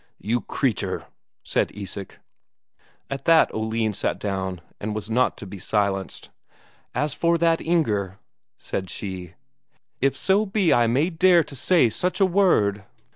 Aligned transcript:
"You 0.17 0.41
creature!" 0.41 1.05
said 1.43 1.69
Isak. 1.75 2.17
At 3.11 3.25
that 3.25 3.53
Oline 3.53 3.93
sat 3.93 4.17
down 4.19 4.61
and 4.79 4.95
was 4.95 5.11
not 5.11 5.37
to 5.37 5.45
be 5.45 5.59
silenced. 5.59 6.31
"As 6.95 7.13
for 7.13 7.37
that 7.37 7.61
Inger," 7.61 8.17
said 8.57 8.89
she, 8.89 9.35
"if 10.01 10.17
so 10.17 10.47
be 10.47 10.73
I 10.73 10.87
may 10.87 11.11
dare 11.11 11.43
to 11.43 11.55
say 11.55 11.87
such 11.87 12.19
a 12.19 12.25
word...." 12.25 12.83